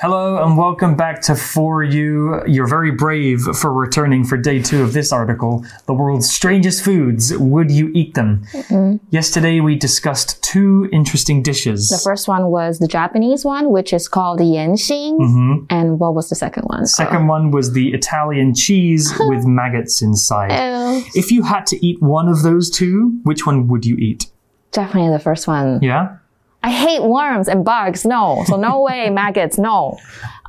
[0.00, 2.42] Hello and welcome back to For You.
[2.46, 5.62] You're very brave for returning for day two of this article.
[5.84, 7.36] The world's strangest foods.
[7.36, 8.46] Would you eat them?
[8.52, 9.04] Mm-hmm.
[9.10, 11.88] Yesterday we discussed two interesting dishes.
[11.90, 15.18] The first one was the Japanese one, which is called yanxing.
[15.18, 15.64] Mm-hmm.
[15.68, 16.86] And what was the second one?
[16.86, 20.52] Second one was the Italian cheese with maggots inside.
[20.52, 24.30] Oh, If you had to eat one of those two, which one would you eat?
[24.72, 25.82] definitely the first one.
[25.82, 26.16] Yeah?
[26.62, 28.04] I hate worms and bugs.
[28.04, 28.42] No.
[28.46, 29.58] So no way maggots.
[29.58, 29.98] No.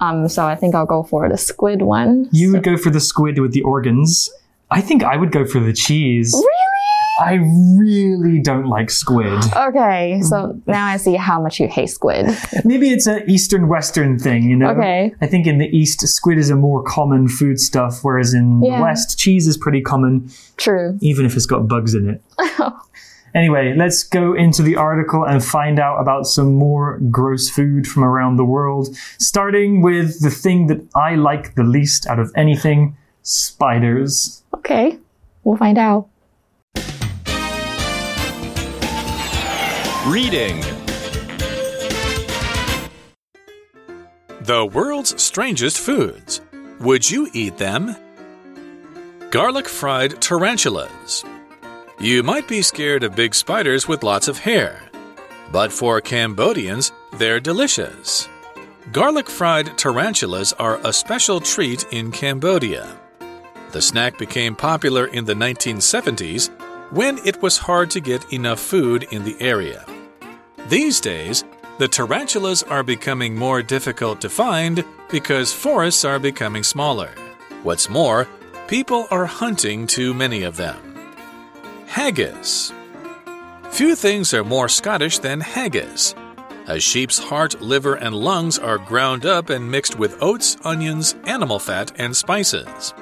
[0.02, 2.28] Um, so I think I'll go for the squid one.
[2.32, 4.30] You would go for the squid with the organs.
[4.70, 6.34] I think I would go for the cheese.
[6.34, 6.48] Really?
[7.20, 7.34] I
[7.78, 9.44] really don't like squid.
[9.56, 10.22] Okay.
[10.24, 12.26] So now I see how much you hate squid.
[12.66, 14.72] Maybe it's an Eastern Western thing, you know?
[14.72, 15.14] Okay.
[15.22, 18.78] I think in the East, squid is a more common food stuff, whereas in Yeah.
[18.78, 20.98] the West, cheese is pretty common, True.
[21.02, 22.22] even if it's got bugs in it.
[23.36, 28.04] anyway, let's go into the article and find out about some more gross food from
[28.04, 32.98] around the world, starting with the thing that I like the least out of anything
[33.22, 34.44] spiders.
[34.54, 34.98] Okay.
[35.44, 36.08] We'll find out.
[40.08, 40.64] Reading
[44.42, 46.42] The world's strangest foods.
[46.80, 47.96] Would you eat them?
[49.30, 51.24] Garlic fried tarantulas.
[52.02, 54.82] You might be scared of big spiders with lots of hair,
[55.52, 58.28] but for Cambodians, they're delicious.
[58.92, 62.98] Garlic fried tarantulas are a special treat in Cambodia.
[63.72, 66.50] The snack became popular in the 1970s
[66.92, 69.86] when it was hard to get enough food in the area.
[70.70, 71.44] These days,
[71.78, 77.12] the tarantulas are becoming more difficult to find because forests are becoming smaller.
[77.62, 78.28] What's more,
[78.68, 80.91] people are hunting too many of them.
[81.92, 82.72] Haggis.
[83.72, 86.16] Few things are more Scottish than haggis.
[86.68, 91.60] A sheep's heart, liver, and lungs are ground up and mixed with oats, onions, animal
[91.60, 92.94] fat, and spices.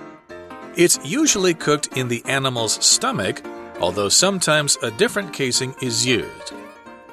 [0.76, 3.44] It's usually cooked in the animal's stomach,
[3.80, 6.54] although sometimes a different casing is used.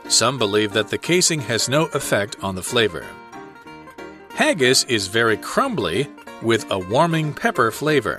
[0.09, 3.05] Some believe that the casing has no effect on the flavor.
[4.31, 6.09] Haggis is very crumbly
[6.41, 8.19] with a warming pepper flavor.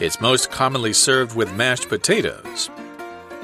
[0.00, 2.70] It's most commonly served with mashed potatoes.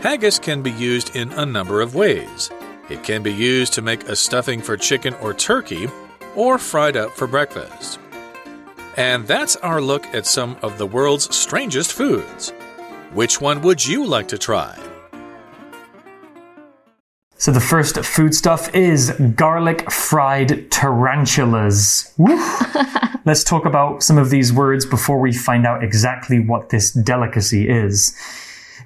[0.03, 2.49] Haggis can be used in a number of ways.
[2.89, 5.89] It can be used to make a stuffing for chicken or turkey,
[6.37, 7.99] or fried up for breakfast.
[8.97, 12.51] And that's our look at some of the world's strangest foods.
[13.13, 14.79] Which one would you like to try?
[17.37, 22.15] So the first foodstuff is garlic fried tarantulas.
[23.25, 27.69] Let's talk about some of these words before we find out exactly what this delicacy
[27.69, 28.15] is.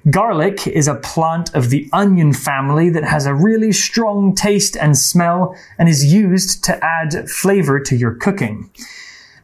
[0.09, 4.97] Garlic is a plant of the onion family that has a really strong taste and
[4.97, 8.69] smell and is used to add flavor to your cooking.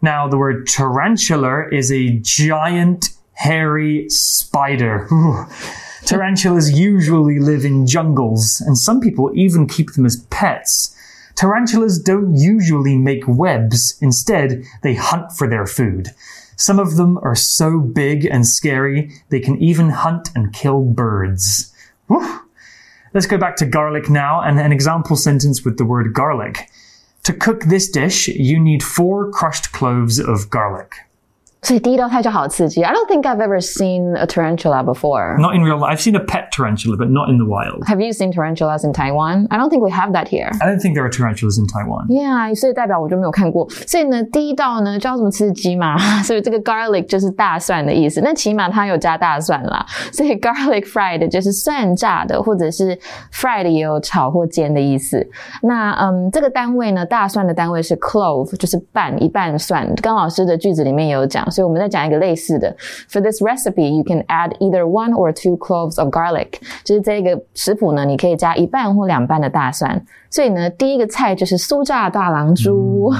[0.02, 5.08] Now, the word tarantula is a giant, hairy spider.
[6.06, 10.96] Tarantulas usually live in jungles, and some people even keep them as pets.
[11.34, 16.10] Tarantulas don't usually make webs, instead, they hunt for their food.
[16.58, 21.74] Some of them are so big and scary, they can even hunt and kill birds.
[22.08, 22.42] Whew.
[23.16, 26.70] Let's go back to garlic now and an example sentence with the word garlic.
[27.24, 30.94] To cook this dish, you need four crushed cloves of garlic.
[31.66, 32.84] 所以第一道菜就好刺激。
[32.84, 35.36] I don't think I've ever seen a tarantula before.
[35.42, 35.96] Not in real life.
[35.96, 37.84] I've seen a pet tarantula, but not in the wild.
[37.88, 39.48] Have you seen tarantulas in Taiwan?
[39.50, 40.52] I don't think we have that here.
[40.62, 42.06] I don't think there are tarantulas in Taiwan.
[42.08, 43.68] Yeah，所以代表我就没有看过。
[43.88, 45.98] 所以呢，第一道呢叫什么刺激嘛？
[46.22, 48.22] 所以这个 garlic 就是大蒜的意思。
[48.22, 49.84] 那起码它有加大蒜啦，
[50.14, 52.96] 所以 garlic fried 就是蒜炸的，或者是
[53.34, 55.28] fried 也有炒或煎的意思。
[55.64, 59.92] 那嗯，这个单位呢，大蒜的单位是 clove，就是半一半蒜。
[59.96, 62.75] 刚老师的句子里面也有讲，所以我们再讲一个类似的。
[63.09, 66.55] For this recipe, you can add either one or two cloves of garlic。
[66.85, 70.05] 就是这个食谱呢，你可以加一半或两半的大蒜。
[70.29, 73.11] 所以呢，第一个菜就是酥炸大狼猪。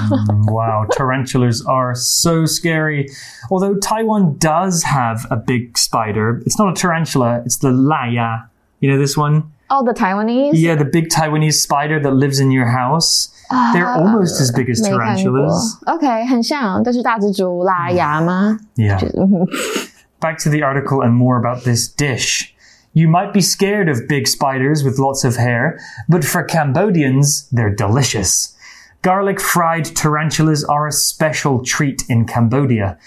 [0.47, 3.07] wow, tarantulas are so scary.
[3.51, 8.49] Although Taiwan does have a big spider, it's not a tarantula, it's the laya.
[8.79, 9.45] You know this one?
[9.73, 10.53] Oh, the Taiwanese.
[10.55, 13.29] Yeah, the big Taiwanese spider that lives in your house.
[13.73, 15.79] They're almost as big as 没看过 tarantulas.
[15.87, 18.59] OK，很像，但是大蜘蛛拉牙吗？
[18.77, 18.99] Yeah.
[19.17, 19.47] 嗯哼
[20.21, 22.53] Back to the article and more about this dish.
[22.93, 25.79] You might be scared of big spiders with lots of hair,
[26.09, 28.55] but for Cambodians, they're delicious.
[29.03, 32.99] Garlic fried tarantulas are a special treat in Cambodia.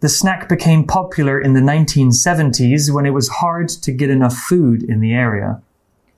[0.00, 4.82] The snack became popular in the 1970s when it was hard to get enough food
[4.82, 5.60] in the area.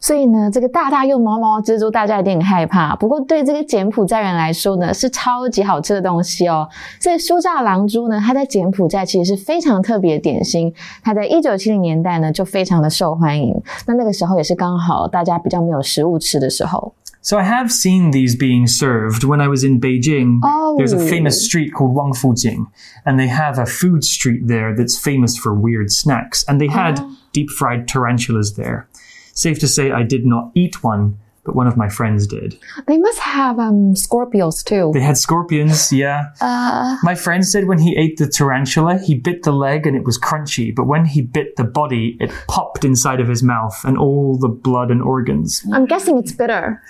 [0.05, 2.97] 所以呢，这个大大又毛毛蜘蛛大家一定很害怕。
[2.97, 6.67] 不过对这个柬埔寨人来说呢，是超级好吃的东西哦。
[6.99, 10.73] 所以酥炸狼蛛呢，它在柬埔寨其实是非常特别的点心。
[11.03, 13.55] 它在一九七零年代呢就非常的受欢迎。
[13.87, 16.95] 那那个时候也是刚好大家比较没有食物吃的时候。
[17.23, 20.41] So I have seen these being served when I was in Beijing.
[20.43, 20.79] Oh.
[20.79, 22.65] There's a famous street called Wangfujing,
[23.05, 26.43] and they have a food street there that's famous for weird snacks.
[26.49, 26.99] And they had
[27.35, 28.89] deep fried tarantulas there.
[29.36, 32.58] Safe to say, I did not eat one, but one of my friends did.
[32.88, 34.92] They must have um scorpions too.
[34.94, 36.32] They had scorpions, yeah.
[36.42, 40.06] Uh, My friend said when he ate the tarantula, he bit the leg and it
[40.06, 43.98] was crunchy, but when he bit the body, it popped inside of his mouth and
[43.98, 45.64] all the blood and organs.
[45.72, 46.82] I'm guessing it's bitter.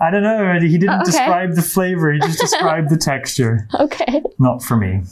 [0.00, 0.58] I don't know.
[0.60, 1.10] He didn't Uh, okay.
[1.10, 3.66] describe the flavor, he just described the texture.
[3.80, 4.22] Okay.
[4.38, 5.02] Not for me.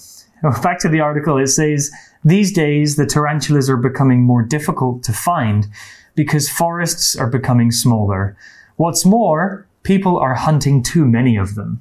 [0.63, 1.91] Back to the article, it says
[2.25, 5.67] these days the tarantulas are becoming more difficult to find
[6.17, 8.37] because forests are becoming smaller.
[8.77, 11.81] What's more, people are hunting too many of them.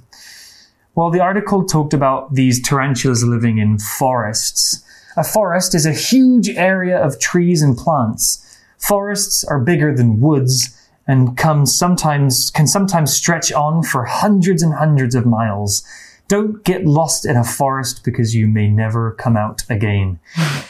[0.93, 4.83] Well, the article talked about these tarantulas living in forests.
[5.17, 8.41] A forest is a huge area of trees and plants.
[8.77, 10.69] Forests are bigger than woods
[11.07, 15.83] and come sometimes can sometimes stretch on for hundreds and hundreds of miles.
[16.27, 20.19] Don't get lost in a forest because you may never come out again.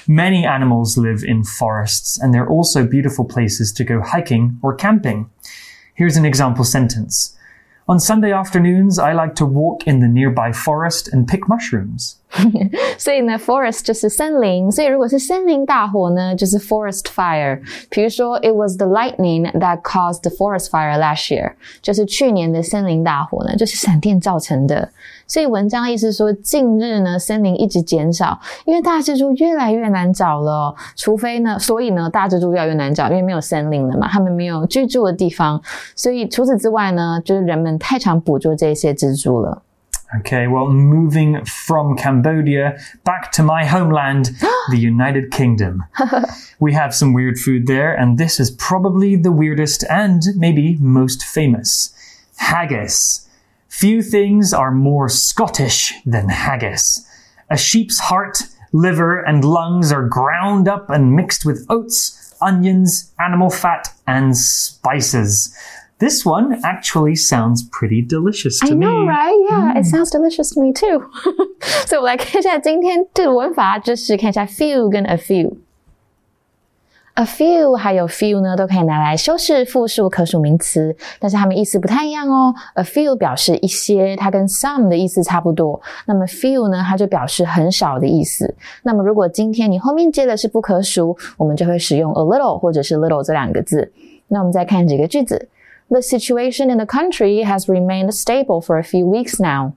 [0.06, 5.30] Many animals live in forests and they're also beautiful places to go hiking or camping.
[5.94, 7.38] Here's an example sentence.
[7.88, 12.18] On Sunday afternoons, I like to walk in the nearby forest and pick mushrooms.
[12.98, 17.60] 所以呢，forest 就是森林，所以如果是森林大火呢，就是 forest fire。
[17.90, 24.90] 比如说，it was the lightning that caused the forest fire last year，就是去年的森林大火呢，就是闪电造成的。
[25.28, 30.76] 所以文章意思说，近日呢，森林一直减少，因为大蜘蛛越来越难找了。
[30.96, 35.62] 除非呢，所以呢，大蜘蛛越来越难找，因为没有森林了嘛，它们没有居住的地方。
[35.96, 39.62] 所以除此之外呢，就是人们太常捕捉这些蜘蛛了。
[40.20, 44.28] Okay, well, moving from Cambodia back to my homeland,
[44.70, 45.84] the United Kingdom.
[46.60, 51.24] we have some weird food there, and this is probably the weirdest and maybe most
[51.24, 51.92] famous
[52.38, 53.28] haggis.
[53.68, 57.06] Few things are more Scottish than haggis.
[57.50, 63.50] A sheep's heart, liver, and lungs are ground up and mixed with oats, onions, animal
[63.50, 65.56] fat, and spices.
[65.99, 69.07] This one actually sounds pretty delicious to I know, me.
[69.07, 69.37] right?
[69.51, 71.03] Yeah, it sounds delicious to me too.
[71.87, 82.55] 所以我们来看一下今天的文法，就是看一下 few 跟 a few。A few 还有 few 呢，都可以拿来修饰复数可数名词，但是它们意思不太一样哦。
[82.77, 85.79] A few 表示一些，它跟 some 的意思差不多。
[86.07, 88.55] 那么 few 呢，它就表示很少的意思。
[88.85, 93.93] 那么如果今天你后面接的是不可数，我们就会使用 a little 或者是 little 这两个字。
[94.29, 95.51] 那我们再看几个句子。
[95.89, 99.73] The situation in the country has remained stable for a few weeks now，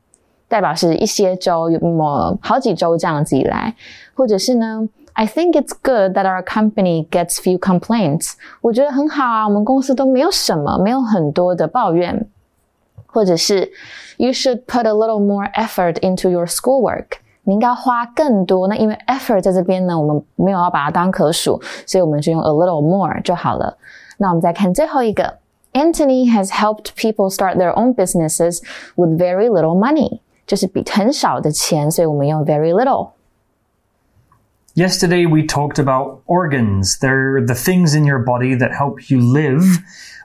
[0.47, 3.73] 代表是一些周，有么好几周这样子以来，
[4.13, 8.33] 或者是呢，I think it's good that our company gets few complaints。
[8.61, 12.27] 我觉得很好啊，我们公司都没有什么，没有很多的抱怨，
[13.07, 13.71] 或者是
[14.17, 17.07] You should put a little more effort into your schoolwork。
[17.41, 18.67] 你应该花更多。
[18.67, 23.75] 那因为 effort 在这边呢，我们没有要把它当可数，所以我们就用 a little more 就好了。
[24.17, 25.39] 那我们再看最后一个。
[25.77, 28.61] Anthony has helped people start their own businesses
[28.95, 33.12] with very little money，就是比很少的钱，所以我们用 very little。
[34.75, 36.98] Yesterday we talked about organs.
[37.00, 39.63] They're the things in your body that help you live.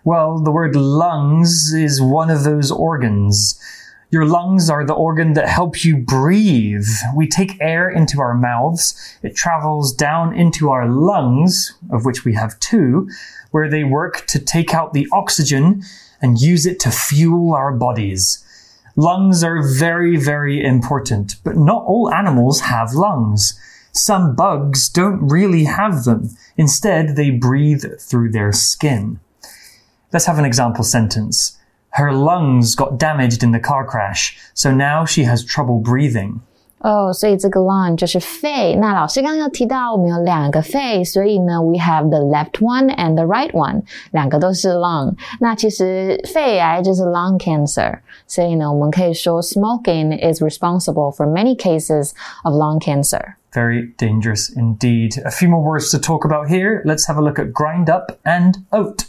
[0.05, 3.59] Well, the word lungs is one of those organs.
[4.14, 6.86] Your lungs are the organ that help you breathe.
[7.16, 8.94] We take air into our mouths.
[9.24, 13.10] It travels down into our lungs, of which we have two,
[13.50, 15.82] where they work to take out the oxygen
[16.22, 18.46] and use it to fuel our bodies.
[18.96, 23.60] Lungs are very, very important, but not all animals have lungs.
[23.94, 26.30] Some bugs don't really have them.
[26.56, 29.20] Instead, they breathe through their skin.
[30.12, 31.58] Let's have an example sentence.
[31.93, 36.41] Her lungs got damaged in the car crash, so now she has trouble breathing.
[36.81, 38.77] 哦，所以这个 lung 就是肺。
[38.77, 43.83] 那老师刚刚有提到，我们有两个肺，所以呢，we have the left one and the right one，
[44.13, 45.17] 两个都是 lung。
[45.41, 52.13] 那其实肺癌就是 lung cancer，所以呢，我们可以说 smoking is responsible for many cases
[52.45, 53.35] of lung cancer。
[53.53, 55.21] Very dangerous indeed.
[55.25, 56.83] A few more words to talk about here.
[56.85, 59.07] Let's have a look at grind up and oat.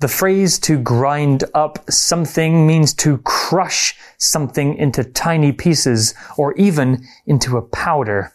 [0.00, 7.06] The phrase to grind up something means to crush something into tiny pieces or even
[7.26, 8.32] into a powder.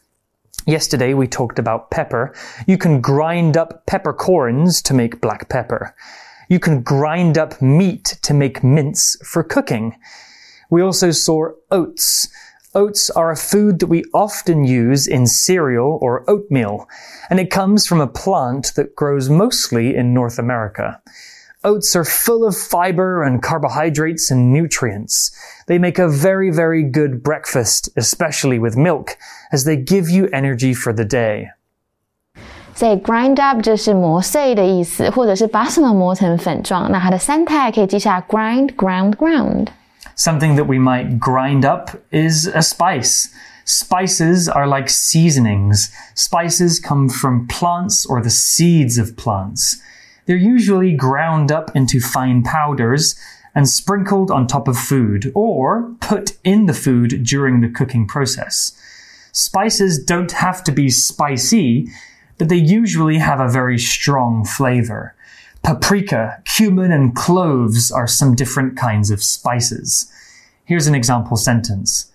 [0.68, 2.36] Yesterday we talked about pepper.
[2.68, 5.96] You can grind up peppercorns to make black pepper.
[6.50, 9.98] You can grind up meat to make mince for cooking.
[10.70, 12.28] We also saw oats.
[12.76, 16.88] Oats are a food that we often use in cereal or oatmeal,
[17.28, 21.02] and it comes from a plant that grows mostly in North America.
[21.65, 25.31] Oats are full of fiber and carbohydrates and nutrients.
[25.67, 29.19] They make a very, very good breakfast, especially with milk,
[29.53, 31.51] as they give you energy for the day.
[32.75, 36.91] 所以 grind up 就是磨碎的意思，或者是把什么磨成粉状。
[36.91, 43.29] 那它的三态可以记下 grind, ground, ground。Something that we might grind up is a spice.
[43.67, 45.91] Spices are like seasonings.
[46.15, 49.77] Spices come from plants or the seeds of plants.
[50.26, 53.16] They're usually ground up into fine powders
[53.54, 58.78] and sprinkled on top of food or put in the food during the cooking process.
[59.32, 61.90] Spices don't have to be spicy,
[62.38, 65.16] but they usually have a very strong flavor.
[65.64, 70.12] Paprika, cumin, and cloves are some different kinds of spices.
[70.66, 72.12] Here's an example sentence.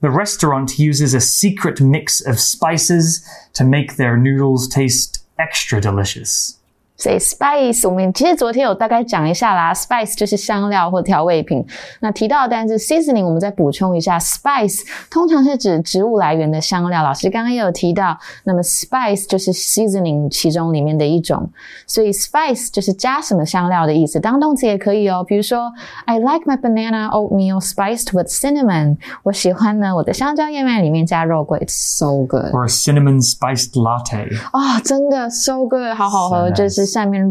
[0.00, 6.59] The restaurant uses a secret mix of spices to make their noodles taste extra delicious.
[7.00, 11.66] 所以 spice 我们其实昨天有大概讲一下啦，spice 就是香料或调味品。
[12.00, 17.02] 那提到的单字 seasoning，我们再补充一下，spice 通常是指植物来源的香料。
[17.02, 21.50] 老师刚刚也有提到，那么 spice 就是 seasoning 其中里面的一种。
[21.86, 25.24] 所以 spice 就是加什么香料的意思，当动词也可以哦。
[25.26, 25.72] 比如说
[26.04, 28.98] ，I like my banana oatmeal spiced with cinnamon。
[29.22, 32.52] 我喜欢呢我的香蕉燕麦里面加肉桂，It's so good。
[32.52, 34.28] Or a cinnamon spiced latte。
[34.52, 36.89] 啊，真的 so good，好好喝，就是。
[36.89, 37.29] 下面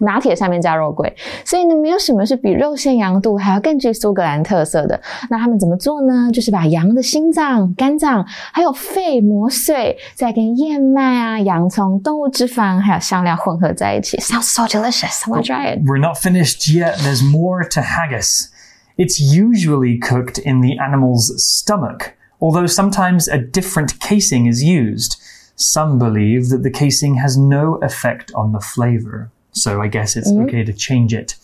[0.00, 1.10] 拿铁上面加肉桂，
[1.42, 5.00] 所以呢，没有什么是比肉馅羊肚还要更具苏格兰特色的。
[5.30, 6.30] 那他们怎么做呢？
[6.30, 14.18] 就是把羊的心脏、肝脏还有肺磨碎，再跟燕麦啊、洋葱、动物脂肪还有香料混合在一起。
[14.18, 15.24] Sounds so delicious.
[15.24, 15.80] I want to try it.
[15.86, 16.96] We're not finished yet.
[16.98, 18.50] There's more to haggis.
[18.98, 25.16] It's usually cooked in the animal's stomach, although sometimes a different casing is used.
[25.61, 29.31] Some believe that the casing has no effect on the flavor.
[29.51, 30.47] So I guess it's mm.
[30.47, 31.35] okay to change it.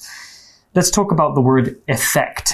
[0.73, 2.53] Let's talk about the word effect.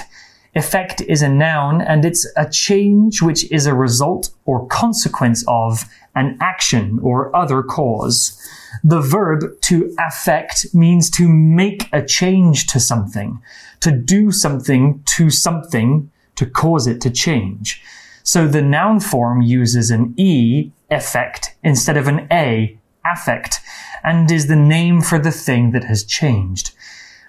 [0.54, 5.84] Effect is a noun and it's a change which is a result or consequence of
[6.14, 8.38] an action or other cause.
[8.84, 13.40] The verb to affect means to make a change to something,
[13.80, 17.82] to do something to something to cause it to change.
[18.22, 23.60] So the noun form uses an E, effect, instead of an A, affect,
[24.02, 26.74] and is the name for the thing that has changed.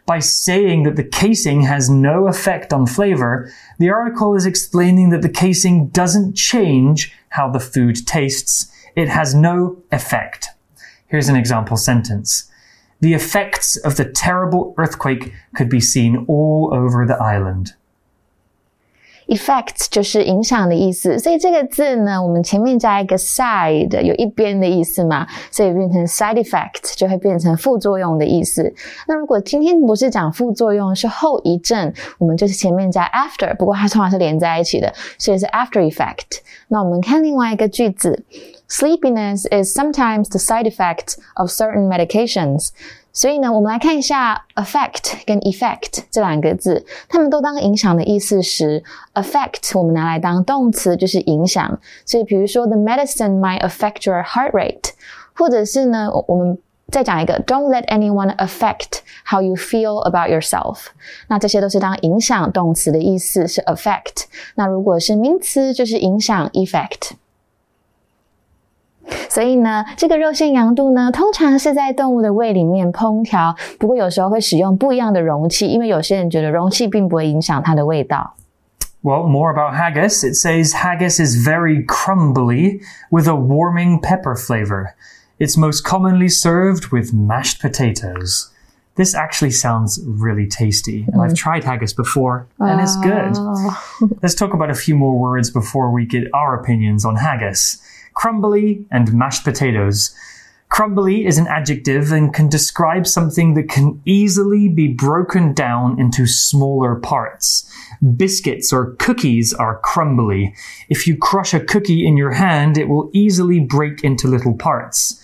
[0.05, 5.23] By saying that the casing has no effect on flavor, the article is explaining that
[5.23, 8.71] the casing doesn't change how the food tastes.
[8.95, 10.49] It has no effect.
[11.07, 12.51] Here's an example sentence.
[13.01, 17.73] The effects of the terrible earthquake could be seen all over the island.
[19.27, 28.71] Effect 就是影响的意思，所以这个字呢，我们前面加一个 side，有一边的意思嘛，所以变成 side effect 就会变成副作用的意思。
[29.07, 36.41] 那如果今天不是讲副作用，是后遗症，我们就是前面加 after，不过它通常是连在一起的，所以是 after effect。
[36.67, 38.23] 那我们看另外一个句子
[38.69, 42.69] ，sleepiness is sometimes the side effect of certain medications。
[43.15, 51.79] 所以呢，我们来看一下 affect 跟 effect 这两个字，它们都当影响的意思时，affect 我们拿来当动词就是影响。
[52.05, 54.89] 所以比如说，the medicine might affect your heart rate，
[55.33, 56.57] 或者是呢，我们
[56.91, 60.87] 再讲一个，don't let anyone affect how you feel about yourself。
[61.29, 64.25] 那这些都是当影响动词的意思是 affect。
[64.55, 67.11] 那如果是名词，就是影响 effect。
[69.28, 73.54] 所以呢，这个肉馅羊肚呢，通常是在动物的胃里面烹调。
[73.78, 78.34] 不过有时候会使用不一样的容器，因为有些人觉得容器并不会影响它的味道。
[79.02, 80.22] Well, more about haggis.
[80.22, 82.80] It says haggis is very crumbly
[83.10, 84.94] with a warming pepper flavor.
[85.38, 88.50] It's most commonly served with mashed potatoes.
[88.96, 91.06] This actually sounds really tasty.
[91.10, 91.36] And I've mm.
[91.36, 93.32] tried haggis before, and it's good.
[93.36, 94.10] Oh.
[94.20, 97.80] Let's talk about a few more words before we get our opinions on haggis
[98.15, 100.15] crumbly, and mashed potatoes.
[100.69, 106.25] Crumbly is an adjective and can describe something that can easily be broken down into
[106.25, 107.71] smaller parts.
[108.17, 110.53] Biscuits or cookies are crumbly.
[110.89, 115.21] If you crush a cookie in your hand, it will easily break into little parts.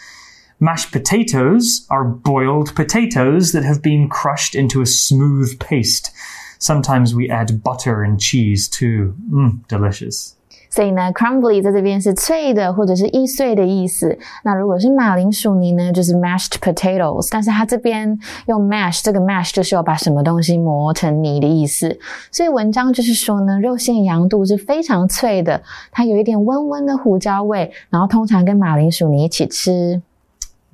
[0.59, 6.11] Mashed potatoes are boiled potatoes that have been crushed into a smooth paste.
[6.59, 9.15] Sometimes we add butter and cheese too.
[9.29, 10.35] Mmm, delicious.
[10.70, 14.18] 所以呢，crumbly 在这边是脆的或者是易碎的意思。
[14.44, 17.28] 那如果是马铃薯泥呢，就是 mashed potatoes。
[17.30, 21.98] 但是它这边用 mash，这个 mash 就是要把什么东西磨成泥的意思。
[22.30, 30.02] 所以文章就是说呢，肉馅羊肚是非常脆的，它有一点温温的胡椒味，然后通常跟马铃薯泥一起吃。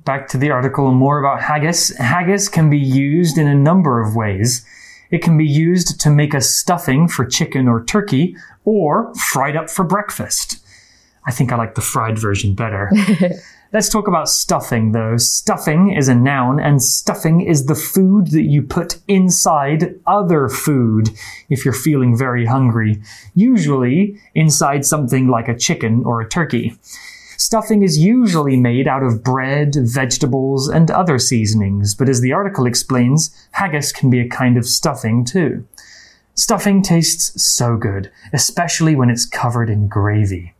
[0.03, 1.95] Back to the article and more about haggis.
[1.97, 4.63] Haggis can be used in a number of ways.
[5.09, 8.33] It can be used to make a stuffing for chicken or turkey,
[8.68, 10.62] or fried up for breakfast.
[11.26, 12.92] I think I like the fried version better.
[13.72, 15.16] Let's talk about stuffing though.
[15.16, 21.08] Stuffing is a noun and stuffing is the food that you put inside other food
[21.48, 23.00] if you're feeling very hungry.
[23.34, 26.76] Usually inside something like a chicken or a turkey.
[27.38, 32.66] Stuffing is usually made out of bread, vegetables, and other seasonings, but as the article
[32.66, 35.64] explains, haggis can be a kind of stuffing too.
[36.37, 40.53] Stuffing tastes so good, especially when it's covered in gravy.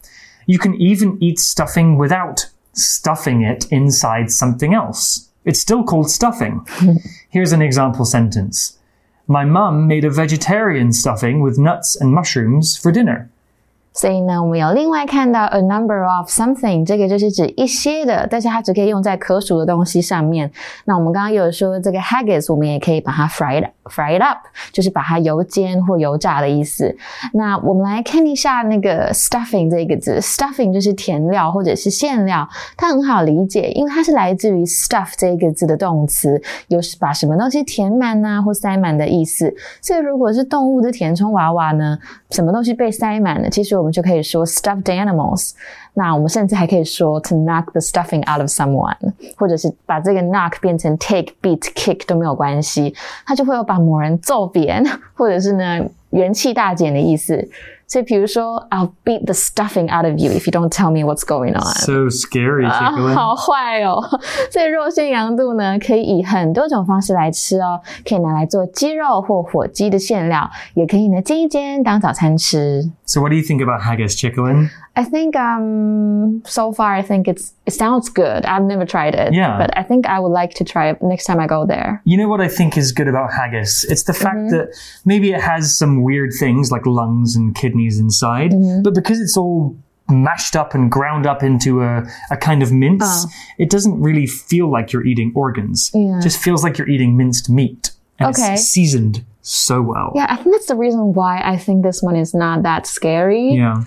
[0.46, 5.30] You can even eat stuffing without stuffing it inside something else.
[5.46, 6.62] It's still called stuffing.
[7.30, 8.78] Here's an example sentence.
[9.26, 13.30] My mum made a vegetarian stuffing with nuts and mushrooms for dinner.
[13.96, 20.52] 所以呢，我们有另外看到 a number of something，这个就是指一些的，但是它只可以用在可数的东西上面。
[20.86, 24.39] 那我们刚刚有说这个 haggis，我们也可以把它 fried fried up，
[24.73, 26.97] 就是把它油煎或油炸的意思。
[27.33, 39.55] 那我们来看一下那个 stuffing 这个字，stuffing 就是填料或者是馅料，它很好理解，因为它是来自于 stuff 这个字的动词，有把什么东西填满啊或塞满的意思。
[39.81, 41.99] 所以如果是动物的填充娃娃呢，
[42.31, 45.53] 什么东西被塞满了，其实我们就可以说 stuffed animals。
[45.99, 48.97] 那我们甚至还可以说 to knock the stuffing out of someone，
[49.37, 52.95] 或者是把这个 knock 变成 take、beat、kick 都没有关系，
[53.27, 57.49] 它就会有把某人揍扁，或者是呢元气大减的意思。
[57.91, 61.73] 所以比如说，I'll beat the stuffing out of you if you don't tell me what's going on。
[61.81, 64.05] So scary，、啊、好坏哦。
[64.53, 72.83] 所以肉馅羊肚呢，可以以很多种方式来吃哦，可以拿来做鸡肉或火鸡的馅料，也可以呢煎一煎当早餐吃。
[73.07, 74.69] So what do you think about haggis, Chickling?
[74.99, 78.45] I think um so far I think it's it sounds good.
[78.45, 79.33] I've never tried it.
[79.33, 79.57] Yeah.
[79.59, 82.03] But I think I would like to try it next time I go there.
[82.05, 83.85] You know what I think is good about haggis?
[83.85, 84.57] It's the fact Mm-hmm.
[84.57, 84.69] that
[85.05, 88.83] maybe it has some weird things like lungs and kidneys inside, Mm-hmm.
[88.83, 89.77] but because it's all
[90.11, 93.27] mashed up and ground up into a, a kind of mince,
[93.59, 95.91] it doesn't really feel like you're eating organs.
[95.95, 96.01] Oh.
[96.01, 96.19] Yeah.
[96.19, 97.91] It just feels like you're eating minced meat.
[98.19, 98.55] And Okay.
[98.55, 100.13] it's seasoned so well.
[100.15, 103.53] Yeah, I think that's the reason why I think this one is not that scary.
[103.55, 103.85] Yeah.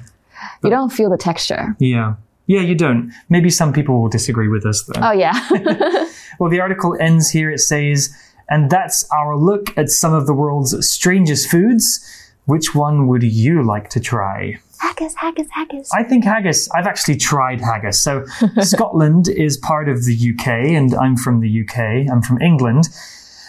[0.63, 1.75] You don't feel the texture.
[1.79, 2.15] Yeah.
[2.47, 3.13] Yeah, you don't.
[3.29, 5.01] Maybe some people will disagree with us though.
[5.01, 5.33] Oh yeah.
[6.39, 7.51] Well, the article ends here.
[7.51, 8.11] It says,
[8.49, 12.03] and that's our look at some of the world's strangest foods.
[12.45, 14.59] Which one would you like to try?
[14.79, 15.91] haggis, haggis, haggis.
[15.93, 16.67] I think haggis.
[16.71, 18.01] I've actually tried haggis.
[18.01, 18.25] So
[18.61, 22.11] Scotland is part of the UK, and I'm from the UK.
[22.11, 22.89] I'm from England.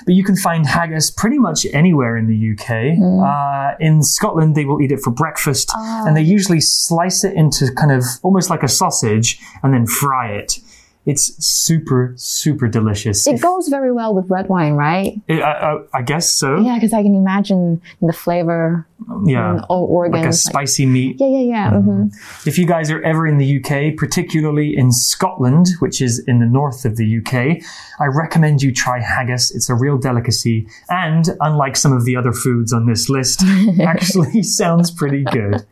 [0.05, 2.99] But you can find haggis pretty much anywhere in the UK.
[2.99, 3.23] Mm.
[3.23, 6.05] Uh, in Scotland, they will eat it for breakfast, ah.
[6.07, 10.33] and they usually slice it into kind of almost like a sausage and then fry
[10.33, 10.59] it.
[11.05, 13.27] It's super, super delicious.
[13.27, 15.21] It goes very well with red wine, right?
[15.29, 16.61] I, I, uh, uh, I guess so.
[16.61, 18.87] Yeah, because I can imagine the flavor
[19.27, 19.51] Yeah.
[19.51, 20.15] and all organs.
[20.15, 21.17] Like a like- spicy meat.
[21.19, 21.71] yeah, yeah, yeah.
[21.81, 22.07] hmm
[22.47, 26.47] If you guys are ever in the UK, particularly in Scotland, which is in the
[26.47, 27.63] north of the UK,
[28.01, 29.51] I recommend you try haggis.
[29.51, 30.67] It's a real delicacy.
[30.89, 33.43] And unlike some of the other foods on this list,
[33.81, 35.65] actually sounds pretty good.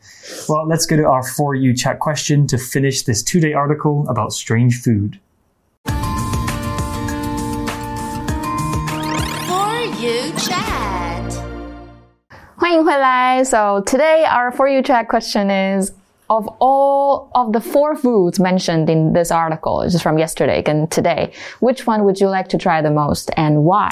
[0.49, 4.07] Well, let's go to our For You chat question to finish this two day article
[4.09, 5.19] about strange food.
[12.60, 13.44] 欢迎回来.
[13.44, 15.92] So today our for you chat question is
[16.31, 21.33] of all of the four foods mentioned in this article, just from yesterday and today,
[21.59, 23.91] which one would you like to try the most and why?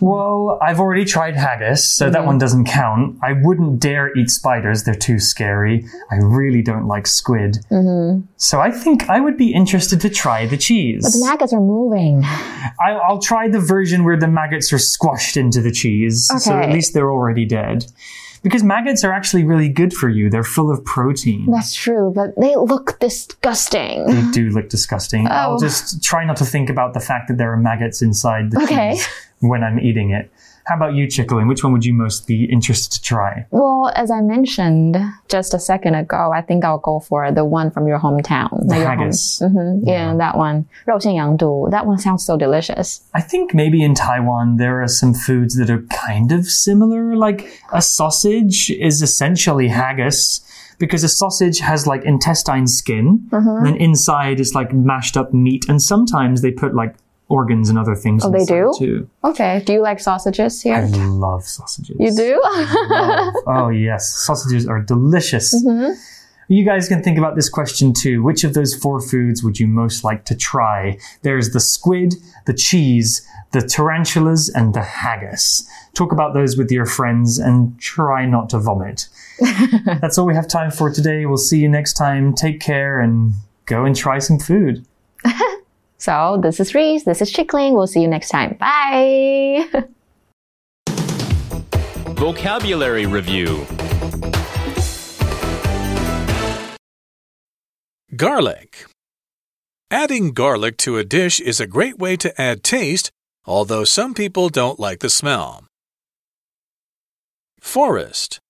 [0.00, 2.26] Well, I've already tried haggis, so that mm-hmm.
[2.26, 3.18] one doesn't count.
[3.22, 5.86] I wouldn't dare eat spiders, they're too scary.
[6.10, 7.56] I really don't like squid.
[7.70, 8.26] Mm-hmm.
[8.36, 11.02] So I think I would be interested to try the cheese.
[11.02, 12.24] But the maggots are moving.
[12.24, 16.70] I, I'll try the version where the maggots are squashed into the cheese, so at
[16.70, 17.86] least they're already dead.
[18.44, 20.30] Because maggots are actually really good for you.
[20.30, 21.50] They're full of protein.
[21.50, 24.06] That's true, but they look disgusting.
[24.06, 25.26] They do look disgusting.
[25.28, 25.58] I'll Oh.
[25.58, 28.92] just try not to think about the fact that there are maggots inside the Okay.
[28.92, 29.08] cheese
[29.40, 30.30] when I'm eating it.
[30.65, 31.47] How about you, Chickling?
[31.47, 33.45] Which one would you most be interested to try?
[33.49, 37.71] Well, as I mentioned just a second ago, I think I'll go for the one
[37.71, 38.49] from your hometown.
[38.67, 39.41] The Like your home- haggis.
[39.43, 40.13] Mhm, yeah.
[40.15, 40.65] that one.
[40.85, 41.69] 肉馅羊肚.
[41.71, 43.01] That one sounds so delicious.
[43.15, 47.15] I think maybe in Taiwan there are some foods that are kind of similar.
[47.15, 50.41] Like a sausage is essentially haggis
[50.77, 55.65] because a sausage has like intestine skin, and then inside is like mashed up meat,
[55.67, 56.95] and sometimes they put like
[57.28, 58.24] organs and other things.
[58.24, 58.72] Oh, they do?
[58.78, 59.08] too.
[59.24, 59.62] Okay.
[59.64, 60.76] Do you like sausages here?
[60.76, 61.96] I love sausages.
[61.98, 62.40] you do?
[63.46, 65.54] Oh yes, sausages are delicious.
[65.54, 65.92] Mm-hmm.
[66.48, 68.22] You guys can think about this question too.
[68.22, 70.98] Which of those four foods would you most like to try?
[71.22, 75.66] There's the squid, the cheese, the tarantulas, and the haggis.
[75.94, 79.08] Talk about those with your friends and try not to vomit.
[80.00, 81.24] That's all we have time for today.
[81.24, 82.34] We'll see you next time.
[82.34, 83.32] Take care and
[83.64, 84.84] go and try some food.
[86.04, 87.04] so this is Reese.
[87.04, 87.72] This is Chickling.
[87.72, 88.58] We'll see you next time.
[88.60, 89.66] Bye.
[92.14, 93.66] Vocabulary Review
[98.14, 98.86] Garlic.
[99.90, 103.10] Adding garlic to a dish is a great way to add taste,
[103.46, 105.64] although some people don't like the smell.
[107.60, 108.40] Forest.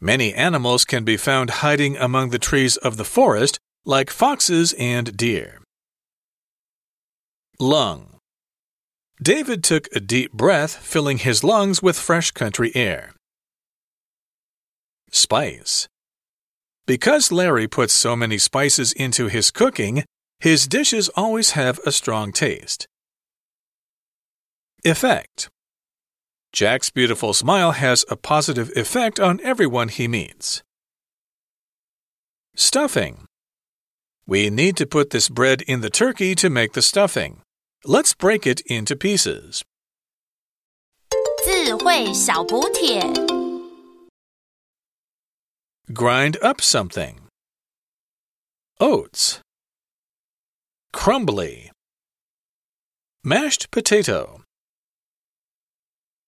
[0.00, 5.16] Many animals can be found hiding among the trees of the forest, like foxes and
[5.16, 5.60] deer.
[7.58, 8.18] Lung.
[9.22, 13.14] David took a deep breath, filling his lungs with fresh country air.
[15.10, 15.88] Spice.
[16.86, 20.04] Because Larry puts so many spices into his cooking,
[20.40, 22.86] his dishes always have a strong taste.
[24.84, 25.48] Effect
[26.52, 30.62] Jack's beautiful smile has a positive effect on everyone he meets.
[32.54, 33.24] Stuffing
[34.26, 37.40] We need to put this bread in the turkey to make the stuffing.
[37.83, 39.61] Let's break it into pieces.
[41.43, 43.01] 智慧小补帖。
[45.91, 47.15] Grind up something.
[48.79, 49.39] Oats.
[50.93, 51.71] Crumbly.
[53.23, 54.43] Mashed potato.